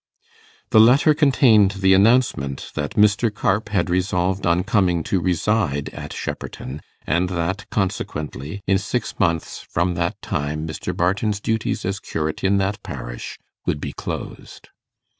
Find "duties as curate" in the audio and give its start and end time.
11.39-12.43